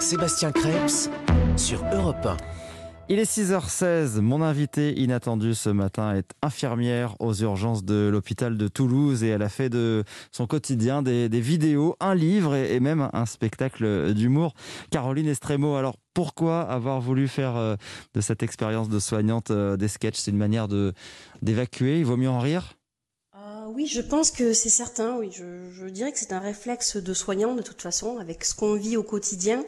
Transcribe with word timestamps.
Sébastien 0.00 0.52
Krebs 0.52 1.10
sur 1.56 1.84
Europe 1.92 2.24
1. 2.24 2.36
Il 3.08 3.18
est 3.18 3.30
6h16. 3.30 4.20
Mon 4.20 4.42
invité 4.42 4.96
inattendu 4.98 5.54
ce 5.54 5.70
matin 5.70 6.14
est 6.14 6.30
infirmière 6.40 7.16
aux 7.20 7.34
urgences 7.34 7.84
de 7.84 8.08
l'hôpital 8.10 8.56
de 8.56 8.68
Toulouse 8.68 9.24
et 9.24 9.28
elle 9.28 9.42
a 9.42 9.48
fait 9.48 9.68
de 9.70 10.04
son 10.30 10.46
quotidien 10.46 11.02
des, 11.02 11.28
vidéos, 11.28 11.96
un 12.00 12.14
livre 12.14 12.54
et, 12.54 12.74
et, 12.74 12.80
même 12.80 13.08
un 13.12 13.26
spectacle 13.26 14.14
d'humour. 14.14 14.54
Caroline 14.90 15.26
Estremo, 15.26 15.74
alors 15.74 15.96
pourquoi 16.14 16.60
avoir 16.62 17.00
voulu 17.00 17.26
faire 17.26 17.56
euh, 17.56 17.74
de 18.14 18.20
cette 18.20 18.42
expérience 18.42 18.88
de 18.88 19.00
soignante 19.00 19.50
euh, 19.50 19.76
des 19.76 19.88
sketchs? 19.88 20.18
C'est 20.18 20.30
une 20.30 20.36
manière 20.36 20.68
d'évacuer, 21.42 21.98
il 21.98 22.04
vaut 22.04 22.16
mieux 22.16 22.30
en 22.30 22.40
rire? 22.40 22.77
Oui, 23.78 23.86
je 23.86 24.00
pense 24.00 24.32
que 24.32 24.54
c'est 24.54 24.70
certain. 24.70 25.16
Oui, 25.18 25.30
je, 25.30 25.44
je 25.70 25.86
dirais 25.86 26.10
que 26.10 26.18
c'est 26.18 26.32
un 26.32 26.40
réflexe 26.40 26.96
de 26.96 27.14
soignant 27.14 27.54
de 27.54 27.62
toute 27.62 27.80
façon, 27.80 28.18
avec 28.18 28.44
ce 28.44 28.52
qu'on 28.52 28.74
vit 28.74 28.96
au 28.96 29.04
quotidien, 29.04 29.64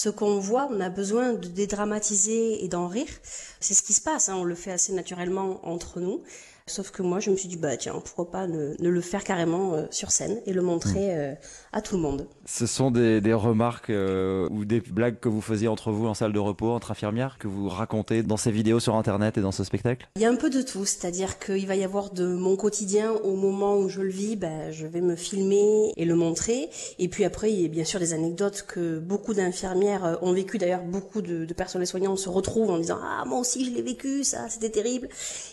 ce 0.00 0.08
qu'on 0.08 0.38
voit. 0.38 0.66
On 0.70 0.80
a 0.80 0.88
besoin 0.88 1.34
de 1.34 1.46
dédramatiser 1.46 2.64
et 2.64 2.68
d'en 2.68 2.88
rire. 2.88 3.12
C'est 3.60 3.74
ce 3.74 3.82
qui 3.82 3.92
se 3.92 4.00
passe. 4.00 4.30
Hein, 4.30 4.36
on 4.38 4.44
le 4.44 4.54
fait 4.54 4.72
assez 4.72 4.92
naturellement 4.94 5.60
entre 5.62 6.00
nous. 6.00 6.22
Sauf 6.70 6.92
que 6.92 7.02
moi, 7.02 7.18
je 7.18 7.30
me 7.30 7.36
suis 7.36 7.48
dit, 7.48 7.56
bah 7.56 7.76
tiens, 7.76 7.94
pourquoi 7.94 8.30
pas 8.30 8.46
ne, 8.46 8.76
ne 8.78 8.88
le 8.88 9.00
faire 9.00 9.24
carrément 9.24 9.74
euh, 9.74 9.86
sur 9.90 10.12
scène 10.12 10.40
et 10.46 10.52
le 10.52 10.62
montrer 10.62 11.16
euh, 11.16 11.34
à 11.72 11.82
tout 11.82 11.96
le 11.96 12.00
monde. 12.00 12.28
Ce 12.46 12.64
sont 12.64 12.92
des, 12.92 13.20
des 13.20 13.32
remarques 13.32 13.90
euh, 13.90 14.46
ou 14.52 14.64
des 14.64 14.80
blagues 14.80 15.18
que 15.18 15.28
vous 15.28 15.40
faisiez 15.40 15.66
entre 15.66 15.90
vous 15.90 16.06
en 16.06 16.14
salle 16.14 16.32
de 16.32 16.38
repos, 16.38 16.70
entre 16.70 16.92
infirmières, 16.92 17.38
que 17.40 17.48
vous 17.48 17.68
racontez 17.68 18.22
dans 18.22 18.36
ces 18.36 18.52
vidéos 18.52 18.78
sur 18.78 18.94
Internet 18.94 19.36
et 19.36 19.40
dans 19.40 19.50
ce 19.50 19.64
spectacle? 19.64 20.06
Il 20.14 20.22
y 20.22 20.24
a 20.24 20.30
un 20.30 20.36
peu 20.36 20.48
de 20.48 20.62
tout, 20.62 20.84
c'est-à-dire 20.84 21.40
qu'il 21.40 21.66
va 21.66 21.74
y 21.74 21.82
avoir 21.82 22.12
de 22.12 22.28
mon 22.28 22.54
quotidien 22.54 23.10
au 23.24 23.34
moment 23.34 23.76
où 23.76 23.88
je 23.88 24.02
le 24.02 24.10
vis, 24.10 24.36
bah, 24.36 24.70
je 24.70 24.86
vais 24.86 25.00
me 25.00 25.16
filmer 25.16 25.92
et 25.96 26.04
le 26.04 26.14
montrer. 26.14 26.70
Et 27.00 27.08
puis 27.08 27.24
après, 27.24 27.52
il 27.52 27.62
y 27.62 27.64
a 27.64 27.68
bien 27.68 27.84
sûr 27.84 27.98
des 27.98 28.14
anecdotes 28.14 28.64
que 28.68 29.00
beaucoup 29.00 29.34
d'infirmières 29.34 29.89
ont 30.22 30.32
vécu. 30.32 30.58
D'ailleurs, 30.58 30.82
beaucoup 30.82 31.22
de, 31.22 31.44
de 31.44 31.54
personnels 31.54 31.86
soignants 31.86 32.16
se 32.16 32.28
retrouvent 32.28 32.70
en 32.70 32.78
disant, 32.78 32.98
ah 33.02 33.24
moi 33.26 33.38
aussi 33.38 33.64
je 33.64 33.70
l'ai 33.70 33.82
vécu, 33.82 34.24
ça 34.24 34.48
c'était 34.48 34.70
terrible. 34.70 35.08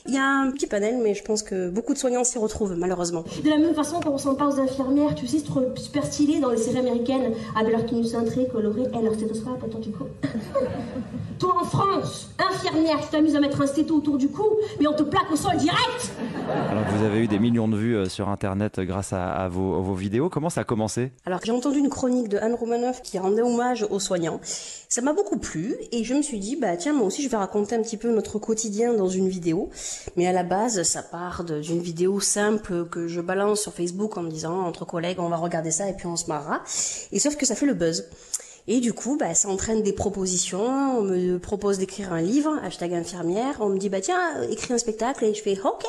Il 0.08 0.14
y 0.14 0.18
a 0.18 0.26
un 0.26 0.52
petit 0.52 0.68
panel, 0.68 1.00
mais 1.04 1.14
je 1.14 1.24
pense 1.24 1.44
que 1.44 1.70
beaucoup 1.70 1.94
de 1.94 2.00
soignants 2.00 2.24
s'y 2.24 2.38
retrouvent, 2.38 2.76
malheureusement. 2.76 3.24
De 3.44 3.50
la 3.50 3.58
même 3.58 3.74
façon, 3.74 4.00
quand 4.02 4.12
on 4.12 4.18
s'en 4.18 4.36
parle 4.36 4.54
aux 4.54 4.60
infirmières, 4.60 5.16
tu 5.16 5.28
sais, 5.28 5.40
c'est 5.40 5.46
trop 5.46 5.62
super 5.76 6.06
stylé 6.06 6.40
dans 6.40 6.50
les 6.50 6.58
séries 6.58 6.80
américaines, 6.80 7.34
avec 7.56 7.72
leur 7.72 7.86
tenue 7.86 8.06
cintrée, 8.06 8.48
colorée, 8.52 8.84
et 8.94 9.02
leur 9.02 9.14
stéthoscope, 9.14 9.64
attends, 9.64 9.80
tu 9.80 9.92
coup. 9.92 10.06
Toi, 11.40 11.54
en 11.62 11.66
France, 11.66 12.32
infirmière, 12.40 13.00
tu 13.00 13.10
t'amuses 13.10 13.36
à 13.36 13.40
mettre 13.40 13.62
un 13.62 13.68
stéto 13.68 13.98
autour 13.98 14.18
du 14.18 14.28
cou, 14.28 14.48
mais 14.80 14.88
on 14.88 14.94
te 14.94 15.04
plaque 15.04 15.32
au 15.32 15.36
sol 15.36 15.56
direct 15.58 16.12
Alors 16.72 16.84
vous 16.96 17.06
avez 17.06 17.20
eu 17.20 17.28
des 17.28 17.38
millions 17.38 17.68
de 17.68 17.78
vues 17.78 17.96
euh, 17.96 18.10
sur 18.10 18.28
Internet 18.30 18.80
grâce 18.80 19.14
à, 19.14 19.34
à, 19.34 19.48
vos, 19.48 19.76
à 19.76 19.80
vos, 19.80 19.94
vidéos. 19.94 20.30
Comment 20.30 20.50
ça 20.50 20.62
a 20.62 20.64
commencé? 20.64 21.12
Alors 21.28 21.40
j'ai 21.44 21.52
entendu 21.52 21.78
une 21.78 21.90
chronique 21.90 22.30
de 22.30 22.38
Anne 22.38 22.56
Romanoff 22.56 23.04
qui 23.04 23.20
rendait 23.20 23.44
hommage 23.44 23.86
aux 23.88 24.00
soignants. 24.00 24.17
Ça 24.90 25.02
m'a 25.02 25.14
beaucoup 25.14 25.38
plu 25.38 25.76
et 25.92 26.04
je 26.04 26.14
me 26.14 26.22
suis 26.22 26.40
dit, 26.40 26.56
bah 26.56 26.78
tiens, 26.78 26.94
moi 26.94 27.08
aussi 27.08 27.22
je 27.22 27.30
vais 27.30 27.38
raconter 27.38 27.76
un 27.76 27.82
petit 27.82 27.98
peu 27.98 28.10
notre 28.12 28.40
quotidien 28.40 28.94
dans 28.94 29.10
une 29.10 29.28
vidéo. 29.28 29.70
Mais 30.16 30.28
à 30.28 30.32
la 30.32 30.44
base, 30.44 30.84
ça 30.84 31.04
part 31.04 31.44
d'une 31.44 31.82
vidéo 31.82 32.20
simple 32.20 32.88
que 32.90 33.08
je 33.08 33.22
balance 33.22 33.62
sur 33.62 33.74
Facebook 33.74 34.18
en 34.18 34.24
me 34.24 34.30
disant, 34.30 34.62
entre 34.62 34.86
collègues, 34.86 35.20
on 35.20 35.30
va 35.30 35.38
regarder 35.38 35.72
ça 35.72 35.90
et 35.90 35.94
puis 35.94 36.08
on 36.08 36.16
se 36.16 36.28
marrera. 36.28 36.62
Et 37.12 37.20
sauf 37.20 37.36
que 37.36 37.46
ça 37.46 37.56
fait 37.56 37.66
le 37.66 37.74
buzz. 37.74 38.06
Et 38.70 38.82
du 38.82 38.92
coup, 38.92 39.16
bah, 39.18 39.34
ça 39.34 39.48
entraîne 39.48 39.82
des 39.82 39.94
propositions. 39.94 41.00
On 41.00 41.02
me 41.02 41.38
propose 41.40 41.78
d'écrire 41.78 42.12
un 42.12 42.22
livre, 42.22 42.54
hashtag 42.64 42.94
infirmière. 42.94 43.58
On 43.62 43.70
me 43.70 43.78
dit, 43.78 43.88
bah 43.88 44.02
tiens, 44.02 44.42
écris 44.50 44.74
un 44.74 44.78
spectacle. 44.78 45.24
Et 45.24 45.34
je 45.34 45.42
fais, 45.42 45.58
ok. 45.58 45.86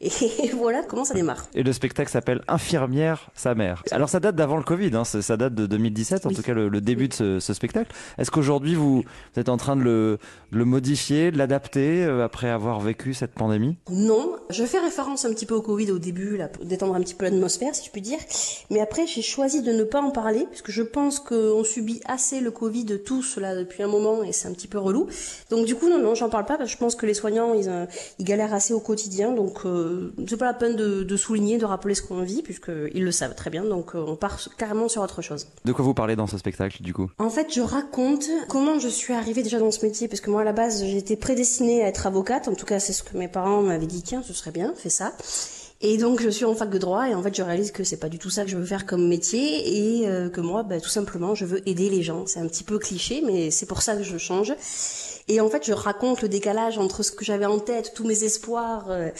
Et 0.00 0.10
voilà 0.56 0.82
comment 0.82 1.04
ça 1.04 1.14
démarre. 1.14 1.46
Et 1.54 1.62
le 1.62 1.72
spectacle 1.72 2.10
s'appelle 2.10 2.42
Infirmière, 2.46 3.30
sa 3.34 3.54
mère. 3.54 3.82
Alors 3.90 4.08
ça 4.08 4.20
date 4.20 4.36
d'avant 4.36 4.56
le 4.56 4.62
Covid, 4.62 4.94
hein, 4.94 5.04
ça 5.04 5.36
date 5.36 5.54
de 5.54 5.66
2017, 5.66 6.26
en 6.26 6.28
oui. 6.28 6.36
tout 6.36 6.42
cas 6.42 6.54
le, 6.54 6.68
le 6.68 6.80
début 6.80 7.08
de 7.08 7.14
ce, 7.14 7.40
ce 7.40 7.52
spectacle. 7.52 7.92
Est-ce 8.16 8.30
qu'aujourd'hui 8.30 8.74
vous, 8.74 9.02
vous, 9.02 9.40
êtes 9.40 9.48
en 9.48 9.56
train 9.56 9.74
de 9.76 9.82
le, 9.82 10.18
de 10.52 10.58
le 10.58 10.64
modifier, 10.64 11.30
de 11.30 11.38
l'adapter 11.38 12.04
euh, 12.04 12.24
après 12.24 12.48
avoir 12.48 12.80
vécu 12.80 13.12
cette 13.12 13.32
pandémie? 13.32 13.76
Non, 13.90 14.36
je 14.50 14.64
fais 14.64 14.78
référence 14.78 15.24
un 15.24 15.32
petit 15.32 15.46
peu 15.46 15.54
au 15.54 15.62
Covid 15.62 15.90
au 15.90 15.98
début, 15.98 16.36
là, 16.36 16.48
pour 16.48 16.64
détendre 16.64 16.94
un 16.94 17.00
petit 17.00 17.14
peu 17.14 17.24
l'atmosphère, 17.24 17.74
si 17.74 17.86
je 17.86 17.90
puis 17.90 18.02
dire. 18.02 18.18
Mais 18.70 18.80
après, 18.80 19.06
j'ai 19.06 19.22
choisi 19.22 19.62
de 19.62 19.72
ne 19.72 19.82
pas 19.82 20.00
en 20.00 20.10
parler, 20.10 20.46
puisque 20.50 20.70
je 20.70 20.82
pense 20.82 21.18
qu'on 21.18 21.64
subit 21.64 22.00
assez 22.06 22.40
le 22.40 22.50
Covid 22.50 23.02
tous 23.04 23.38
là 23.38 23.56
depuis 23.56 23.82
un 23.82 23.88
moment 23.88 24.22
et 24.22 24.32
c'est 24.32 24.48
un 24.48 24.52
petit 24.52 24.68
peu 24.68 24.78
relou. 24.78 25.08
Donc 25.50 25.66
du 25.66 25.74
coup, 25.74 25.88
non, 25.88 25.98
non, 25.98 26.14
j'en 26.14 26.28
parle 26.28 26.44
pas 26.44 26.56
parce 26.56 26.70
que 26.70 26.74
je 26.74 26.78
pense 26.78 26.94
que 26.94 27.06
les 27.06 27.14
soignants, 27.14 27.54
ils, 27.54 27.68
euh, 27.68 27.86
ils 28.18 28.24
galèrent 28.24 28.54
assez 28.54 28.72
au 28.72 28.80
quotidien, 28.80 29.32
donc 29.32 29.64
euh, 29.64 29.87
c'est 30.26 30.36
pas 30.36 30.46
la 30.46 30.54
peine 30.54 30.76
de, 30.76 31.02
de, 31.02 31.16
souligner, 31.16 31.58
de 31.58 31.64
rappeler 31.64 31.94
ce 31.94 32.02
qu'on 32.02 32.22
vit, 32.22 32.42
puisqu'ils 32.42 33.04
le 33.04 33.12
savent 33.12 33.34
très 33.34 33.50
bien, 33.50 33.64
donc 33.64 33.94
on 33.94 34.16
part 34.16 34.38
carrément 34.56 34.88
sur 34.88 35.02
autre 35.02 35.22
chose. 35.22 35.46
De 35.64 35.72
quoi 35.72 35.84
vous 35.84 35.94
parlez 35.94 36.16
dans 36.16 36.26
ce 36.26 36.38
spectacle, 36.38 36.82
du 36.82 36.94
coup? 36.94 37.10
En 37.18 37.30
fait, 37.30 37.52
je 37.52 37.60
raconte 37.60 38.28
comment 38.48 38.78
je 38.78 38.88
suis 38.88 39.14
arrivée 39.14 39.42
déjà 39.42 39.58
dans 39.58 39.70
ce 39.70 39.84
métier, 39.84 40.08
parce 40.08 40.20
que 40.20 40.30
moi, 40.30 40.42
à 40.42 40.44
la 40.44 40.52
base, 40.52 40.84
j'étais 40.84 41.16
prédestinée 41.16 41.82
à 41.82 41.88
être 41.88 42.06
avocate, 42.06 42.48
en 42.48 42.54
tout 42.54 42.66
cas, 42.66 42.80
c'est 42.80 42.92
ce 42.92 43.02
que 43.02 43.16
mes 43.16 43.28
parents 43.28 43.62
m'avaient 43.62 43.86
dit, 43.86 44.02
tiens, 44.02 44.22
ce 44.22 44.32
serait 44.32 44.52
bien, 44.52 44.72
fais 44.76 44.90
ça. 44.90 45.12
Et 45.80 45.96
donc 45.96 46.20
je 46.20 46.28
suis 46.28 46.44
en 46.44 46.56
fac 46.56 46.70
de 46.70 46.78
droit 46.78 47.08
et 47.08 47.14
en 47.14 47.22
fait 47.22 47.36
je 47.36 47.42
réalise 47.42 47.70
que 47.70 47.84
c'est 47.84 47.98
pas 47.98 48.08
du 48.08 48.18
tout 48.18 48.30
ça 48.30 48.44
que 48.44 48.50
je 48.50 48.56
veux 48.56 48.64
faire 48.64 48.84
comme 48.84 49.06
métier 49.06 50.00
et 50.00 50.08
euh, 50.08 50.28
que 50.28 50.40
moi 50.40 50.64
bah, 50.64 50.80
tout 50.80 50.88
simplement 50.88 51.36
je 51.36 51.44
veux 51.44 51.66
aider 51.68 51.88
les 51.88 52.02
gens. 52.02 52.26
C'est 52.26 52.40
un 52.40 52.48
petit 52.48 52.64
peu 52.64 52.80
cliché 52.80 53.22
mais 53.24 53.52
c'est 53.52 53.66
pour 53.66 53.80
ça 53.80 53.94
que 53.94 54.02
je 54.02 54.18
change. 54.18 54.52
Et 55.28 55.40
en 55.40 55.48
fait, 55.48 55.66
je 55.66 55.72
raconte 55.72 56.22
le 56.22 56.28
décalage 56.28 56.78
entre 56.78 57.02
ce 57.02 57.12
que 57.12 57.24
j'avais 57.24 57.46
en 57.46 57.58
tête, 57.58 57.92
tous 57.94 58.06
mes 58.06 58.24
espoirs, 58.24 58.86
euh, 58.88 59.10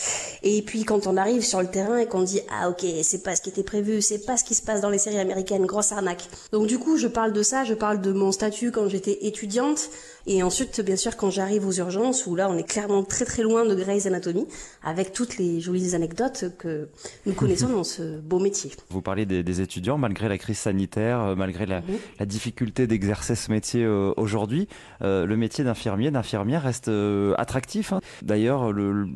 et 0.42 0.62
puis 0.62 0.84
quand 0.84 1.06
on 1.06 1.16
arrive 1.16 1.42
sur 1.42 1.60
le 1.60 1.68
terrain 1.68 1.98
et 1.98 2.06
qu'on 2.06 2.22
dit 2.22 2.40
ah 2.50 2.70
ok, 2.70 2.84
c'est 3.02 3.22
pas 3.22 3.36
ce 3.36 3.42
qui 3.42 3.50
était 3.50 3.62
prévu, 3.62 4.00
c'est 4.00 4.24
pas 4.24 4.36
ce 4.36 4.44
qui 4.44 4.54
se 4.54 4.62
passe 4.62 4.80
dans 4.80 4.90
les 4.90 4.98
séries 4.98 5.18
américaines, 5.18 5.66
grosse 5.66 5.92
arnaque. 5.92 6.28
Donc 6.52 6.66
du 6.66 6.78
coup, 6.78 6.96
je 6.96 7.08
parle 7.08 7.32
de 7.32 7.42
ça, 7.42 7.64
je 7.64 7.74
parle 7.74 8.00
de 8.00 8.12
mon 8.12 8.32
statut 8.32 8.70
quand 8.70 8.88
j'étais 8.88 9.26
étudiante, 9.26 9.90
et 10.26 10.42
ensuite 10.42 10.80
bien 10.80 10.96
sûr 10.96 11.16
quand 11.16 11.30
j'arrive 11.30 11.66
aux 11.66 11.72
urgences 11.72 12.26
où 12.26 12.34
là 12.34 12.48
on 12.50 12.56
est 12.56 12.68
clairement 12.68 13.02
très 13.02 13.24
très 13.24 13.42
loin 13.42 13.64
de 13.64 13.74
Grey's 13.74 14.06
Anatomy, 14.06 14.46
avec 14.82 15.12
toutes 15.12 15.36
les 15.38 15.60
jolies 15.60 15.94
anecdotes 15.94 16.46
que 16.58 16.88
nous 17.26 17.32
connaissons 17.34 17.68
dans 17.68 17.84
ce 17.84 18.18
beau 18.18 18.38
métier. 18.38 18.70
Vous 18.90 19.02
parlez 19.02 19.26
des, 19.26 19.42
des 19.42 19.60
étudiants 19.60 19.98
malgré 19.98 20.28
la 20.28 20.38
crise 20.38 20.58
sanitaire, 20.58 21.34
malgré 21.36 21.66
la, 21.66 21.80
mmh. 21.80 21.84
la 22.20 22.26
difficulté 22.26 22.86
d'exercer 22.86 23.34
ce 23.34 23.50
métier 23.50 23.84
euh, 23.84 24.12
aujourd'hui, 24.16 24.68
euh, 25.02 25.26
le 25.26 25.36
métier 25.36 25.64
d'infirmière 26.06 26.28
d'infirmière 26.38 26.62
reste 26.62 26.88
euh, 26.88 27.34
attractif. 27.38 27.92
Hein. 27.92 28.00
D'ailleurs, 28.22 28.72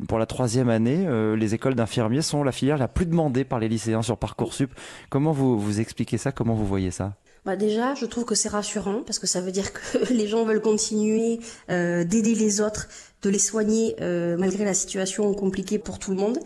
pour 0.07 0.19
la 0.19 0.25
troisième 0.25 0.69
année, 0.69 1.05
euh, 1.07 1.35
les 1.35 1.53
écoles 1.55 1.75
d'infirmiers 1.75 2.21
sont 2.21 2.43
la 2.43 2.51
filière 2.51 2.77
la 2.77 2.87
plus 2.87 3.05
demandée 3.05 3.45
par 3.45 3.59
les 3.59 3.69
lycéens 3.69 4.01
sur 4.01 4.17
Parcoursup. 4.17 4.73
Comment 5.09 5.31
vous, 5.31 5.57
vous 5.59 5.79
expliquez 5.79 6.17
ça? 6.17 6.31
Comment 6.31 6.53
vous 6.53 6.65
voyez 6.65 6.91
ça? 6.91 7.13
Bah 7.45 7.57
déjà, 7.57 7.93
je 7.93 8.05
trouve 8.05 8.23
que 8.23 8.35
c'est 8.35 8.49
rassurant 8.49 9.03
parce 9.05 9.19
que 9.19 9.27
ça 9.27 9.41
veut 9.41 9.51
dire 9.51 9.73
que 9.73 9.97
les 10.13 10.27
gens 10.27 10.45
veulent 10.45 10.61
continuer 10.61 11.39
euh, 11.69 12.03
d'aider 12.03 12.35
les 12.35 12.61
autres, 12.61 12.87
de 13.21 13.29
les 13.29 13.39
soigner 13.39 13.95
euh, 14.01 14.37
malgré 14.37 14.63
la 14.63 14.73
situation 14.73 15.33
compliquée 15.33 15.77
pour 15.77 15.99
tout 15.99 16.11
le 16.11 16.17
monde. 16.17 16.39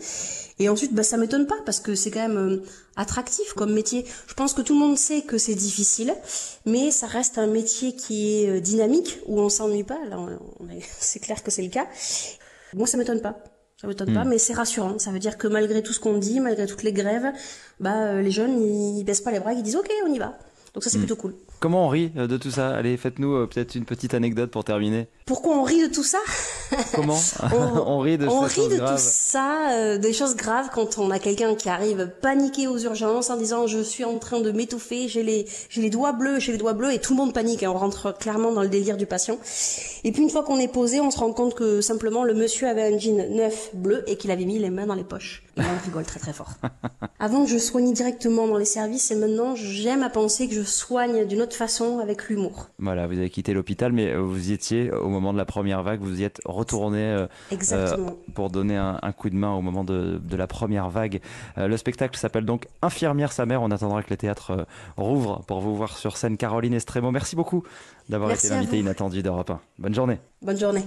Et 0.58 0.68
ensuite, 0.68 0.92
bah 0.92 1.04
ça 1.04 1.16
m'étonne 1.16 1.46
pas 1.46 1.58
parce 1.64 1.78
que 1.78 1.94
c'est 1.94 2.10
quand 2.10 2.26
même 2.26 2.36
euh, 2.36 2.62
attractif 2.96 3.52
comme 3.52 3.72
métier. 3.72 4.04
Je 4.26 4.34
pense 4.34 4.54
que 4.54 4.62
tout 4.62 4.74
le 4.74 4.80
monde 4.80 4.98
sait 4.98 5.22
que 5.22 5.38
c'est 5.38 5.54
difficile, 5.54 6.14
mais 6.66 6.90
ça 6.90 7.06
reste 7.06 7.38
un 7.38 7.46
métier 7.46 7.94
qui 7.94 8.42
est 8.42 8.48
euh, 8.48 8.60
dynamique 8.60 9.20
où 9.26 9.40
on 9.40 9.48
s'ennuie 9.48 9.84
pas. 9.84 9.98
Là, 10.08 10.18
c'est 10.98 11.20
clair 11.20 11.42
que 11.44 11.52
c'est 11.52 11.62
le 11.62 11.70
cas. 11.70 11.86
Moi, 12.74 12.86
ça 12.88 12.96
m'étonne 12.96 13.20
pas. 13.20 13.38
Ça 13.80 13.86
m'étonne 13.86 14.10
mmh. 14.10 14.14
pas, 14.14 14.24
mais 14.24 14.38
c'est 14.38 14.54
rassurant. 14.54 14.98
Ça 14.98 15.12
veut 15.12 15.20
dire 15.20 15.38
que 15.38 15.46
malgré 15.46 15.84
tout 15.84 15.92
ce 15.92 16.00
qu'on 16.00 16.18
dit, 16.18 16.40
malgré 16.40 16.66
toutes 16.66 16.82
les 16.82 16.92
grèves, 16.92 17.32
bah 17.78 18.20
les 18.20 18.32
jeunes 18.32 18.60
ils 18.60 19.04
baissent 19.04 19.20
pas 19.20 19.30
les 19.30 19.38
bras, 19.38 19.52
ils 19.52 19.62
disent 19.62 19.76
ok, 19.76 19.88
on 20.04 20.12
y 20.12 20.18
va. 20.18 20.36
Donc 20.74 20.84
ça 20.84 20.90
c'est 20.90 20.98
mmh. 20.98 21.00
plutôt 21.00 21.16
cool. 21.16 21.34
Comment 21.60 21.86
on 21.86 21.88
rit 21.88 22.10
de 22.10 22.36
tout 22.36 22.50
ça? 22.50 22.70
Allez, 22.70 22.96
faites-nous 22.96 23.34
euh, 23.34 23.46
peut-être 23.46 23.74
une 23.74 23.84
petite 23.84 24.14
anecdote 24.14 24.50
pour 24.50 24.64
terminer. 24.64 25.08
Pourquoi 25.26 25.56
on 25.56 25.62
rit 25.62 25.82
de 25.82 25.92
tout 25.92 26.04
ça? 26.04 26.18
Comment? 26.94 27.18
On, 27.52 27.56
on, 27.86 27.98
rit 28.00 28.18
de, 28.18 28.26
on 28.26 28.40
rit 28.40 28.68
de 28.68 28.78
tout 28.78 28.98
ça, 28.98 29.70
euh, 29.72 29.98
des 29.98 30.12
choses 30.12 30.36
graves 30.36 30.68
quand 30.72 30.98
on 30.98 31.10
a 31.10 31.18
quelqu'un 31.18 31.54
qui 31.54 31.68
arrive 31.68 32.10
paniqué 32.20 32.66
aux 32.66 32.78
urgences 32.78 33.30
en 33.30 33.36
disant 33.36 33.66
je 33.66 33.80
suis 33.80 34.04
en 34.04 34.18
train 34.18 34.40
de 34.40 34.50
m'étouffer, 34.50 35.08
j'ai 35.08 35.22
les 35.22 35.46
j'ai 35.70 35.80
les 35.80 35.90
doigts 35.90 36.12
bleus, 36.12 36.40
j'ai 36.40 36.52
les 36.52 36.58
doigts 36.58 36.74
bleus 36.74 36.92
et 36.92 36.98
tout 36.98 37.12
le 37.12 37.18
monde 37.18 37.32
panique. 37.32 37.62
Hein, 37.62 37.72
on 37.74 37.78
rentre 37.78 38.16
clairement 38.16 38.52
dans 38.52 38.62
le 38.62 38.68
délire 38.68 38.96
du 38.96 39.06
patient. 39.06 39.38
Et 40.04 40.12
puis 40.12 40.22
une 40.22 40.30
fois 40.30 40.42
qu'on 40.42 40.58
est 40.58 40.72
posé, 40.72 41.00
on 41.00 41.10
se 41.10 41.18
rend 41.18 41.32
compte 41.32 41.54
que 41.54 41.80
simplement 41.80 42.24
le 42.24 42.34
monsieur 42.34 42.68
avait 42.68 42.94
un 42.94 42.98
jean 42.98 43.28
neuf 43.30 43.70
bleu 43.74 44.04
et 44.06 44.16
qu'il 44.16 44.30
avait 44.30 44.44
mis 44.44 44.58
les 44.58 44.70
mains 44.70 44.86
dans 44.86 44.94
les 44.94 45.04
poches. 45.04 45.42
Et 45.56 45.60
on 45.60 45.84
rigole 45.84 46.04
très 46.04 46.20
très 46.20 46.32
fort. 46.32 46.52
Avant, 47.18 47.46
je 47.46 47.58
soignais 47.58 47.92
directement 47.92 48.46
dans 48.46 48.58
les 48.58 48.64
services 48.64 49.10
et 49.10 49.16
maintenant, 49.16 49.56
j'aime 49.56 50.02
à 50.02 50.10
penser 50.10 50.48
que 50.48 50.54
je 50.54 50.57
soigne 50.64 51.26
d'une 51.26 51.40
autre 51.42 51.56
façon 51.56 51.98
avec 51.98 52.28
l'humour. 52.28 52.68
Voilà, 52.78 53.06
vous 53.06 53.18
avez 53.18 53.30
quitté 53.30 53.52
l'hôpital, 53.52 53.92
mais 53.92 54.14
vous 54.14 54.50
y 54.50 54.52
étiez 54.52 54.90
au 54.90 55.08
moment 55.08 55.32
de 55.32 55.38
la 55.38 55.44
première 55.44 55.82
vague, 55.82 56.00
vous 56.00 56.20
y 56.20 56.24
êtes 56.24 56.40
retourné 56.44 57.00
euh, 57.00 57.26
Exactement. 57.50 58.08
Euh, 58.08 58.32
pour 58.34 58.50
donner 58.50 58.76
un, 58.76 58.98
un, 59.02 59.12
coup 59.12 59.30
de 59.30 59.36
main 59.36 59.52
au 59.52 59.60
moment 59.60 59.84
de, 59.84 60.20
de 60.22 60.36
la 60.36 60.46
première 60.46 60.88
vague. 60.90 61.20
Euh, 61.56 61.68
le 61.68 61.76
spectacle 61.76 62.18
s'appelle 62.18 62.44
donc 62.44 62.66
Infirmière 62.82 63.32
sa 63.32 63.46
mère. 63.46 63.62
On 63.62 63.70
attendra 63.70 64.02
que 64.02 64.10
les 64.10 64.16
théâtres 64.16 64.50
euh, 64.50 64.64
rouvrent 64.96 65.42
pour 65.46 65.60
vous 65.60 65.76
voir 65.76 65.96
sur 65.96 66.16
scène. 66.16 66.36
Caroline 66.36 66.74
Estremo, 66.74 67.10
merci 67.10 67.36
beaucoup 67.36 67.64
d'avoir 68.08 68.30
été 68.30 68.48
l'invité 68.48 68.78
inattendu 68.78 69.22
d'Europe 69.22 69.50
1. 69.50 69.60
Bonne 69.78 69.94
journée. 69.94 70.18
Bonne 70.42 70.58
journée. 70.58 70.84